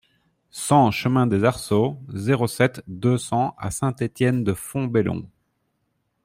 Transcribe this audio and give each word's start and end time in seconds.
cent 0.49 0.89
chemin 0.89 1.27
des 1.27 1.43
Arceaux, 1.43 1.99
zéro 2.11 2.47
sept, 2.47 2.81
deux 2.87 3.19
cents 3.19 3.53
à 3.59 3.69
Saint-Étienne-de-Fontbellon 3.69 5.27